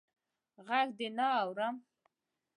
ږغ 0.65 0.69
دي 0.97 1.07
نه 1.17 1.27
اورم. 1.39 1.75